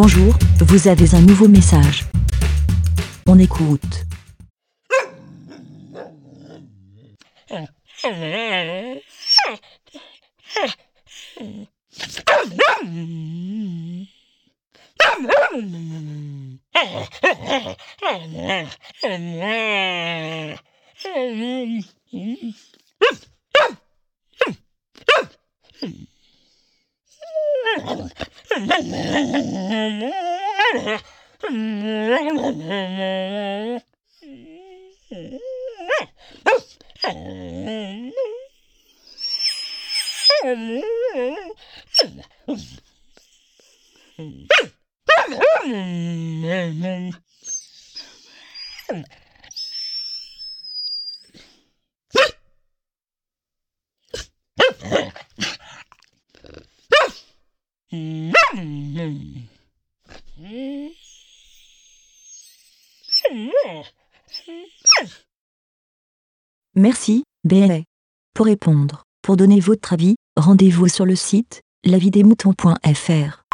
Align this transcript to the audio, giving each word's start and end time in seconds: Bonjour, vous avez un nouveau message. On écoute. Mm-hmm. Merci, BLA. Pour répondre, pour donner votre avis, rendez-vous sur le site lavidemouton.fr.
Bonjour, 0.00 0.32
vous 0.60 0.86
avez 0.86 1.12
un 1.16 1.20
nouveau 1.20 1.48
message. 1.48 2.04
On 3.26 3.36
écoute. 3.36 4.06
Mm-hmm. 57.90 58.37
Merci, 66.74 67.24
BLA. 67.44 67.80
Pour 68.34 68.46
répondre, 68.46 69.02
pour 69.22 69.36
donner 69.36 69.60
votre 69.60 69.92
avis, 69.92 70.16
rendez-vous 70.36 70.88
sur 70.88 71.04
le 71.04 71.16
site 71.16 71.60
lavidemouton.fr. 71.84 73.47